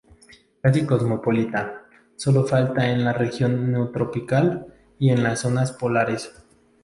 Casi 0.63 0.83
cosmopolita, 0.83 1.83
solo 2.15 2.43
falta 2.47 2.89
en 2.89 3.05
la 3.05 3.13
región 3.13 3.71
neotropical 3.71 4.65
y 4.97 5.11
en 5.11 5.21
las 5.21 5.41
zonas 5.41 5.73
polares. 5.73 6.31